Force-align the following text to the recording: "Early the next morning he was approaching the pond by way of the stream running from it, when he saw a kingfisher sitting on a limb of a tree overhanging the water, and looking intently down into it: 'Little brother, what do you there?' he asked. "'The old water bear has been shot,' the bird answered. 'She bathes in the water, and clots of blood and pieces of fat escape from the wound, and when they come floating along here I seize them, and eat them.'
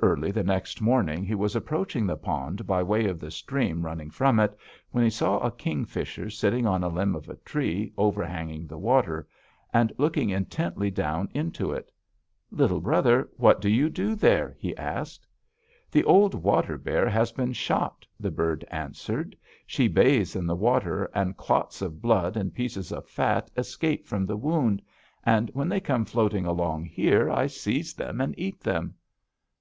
"Early 0.00 0.30
the 0.30 0.44
next 0.44 0.80
morning 0.80 1.24
he 1.24 1.34
was 1.34 1.56
approaching 1.56 2.06
the 2.06 2.16
pond 2.18 2.66
by 2.68 2.84
way 2.84 3.06
of 3.06 3.18
the 3.18 3.32
stream 3.32 3.84
running 3.84 4.10
from 4.10 4.38
it, 4.38 4.56
when 4.92 5.02
he 5.02 5.10
saw 5.10 5.38
a 5.40 5.50
kingfisher 5.50 6.30
sitting 6.30 6.66
on 6.66 6.84
a 6.84 6.88
limb 6.88 7.16
of 7.16 7.28
a 7.28 7.34
tree 7.36 7.92
overhanging 7.98 8.68
the 8.68 8.78
water, 8.78 9.26
and 9.72 9.92
looking 9.98 10.30
intently 10.30 10.88
down 10.92 11.28
into 11.34 11.72
it: 11.72 11.90
'Little 12.52 12.80
brother, 12.80 13.28
what 13.38 13.60
do 13.60 13.68
you 13.68 13.88
there?' 14.14 14.54
he 14.60 14.76
asked. 14.76 15.26
"'The 15.90 16.04
old 16.04 16.34
water 16.34 16.78
bear 16.78 17.08
has 17.08 17.32
been 17.32 17.52
shot,' 17.52 18.06
the 18.20 18.30
bird 18.30 18.64
answered. 18.70 19.34
'She 19.66 19.88
bathes 19.88 20.36
in 20.36 20.46
the 20.46 20.54
water, 20.56 21.10
and 21.12 21.36
clots 21.36 21.82
of 21.82 22.00
blood 22.00 22.36
and 22.36 22.54
pieces 22.54 22.92
of 22.92 23.08
fat 23.08 23.50
escape 23.56 24.06
from 24.06 24.26
the 24.26 24.36
wound, 24.36 24.80
and 25.24 25.50
when 25.54 25.68
they 25.68 25.80
come 25.80 26.04
floating 26.04 26.46
along 26.46 26.84
here 26.84 27.28
I 27.28 27.48
seize 27.48 27.94
them, 27.94 28.20
and 28.20 28.32
eat 28.38 28.60
them.' 28.60 28.94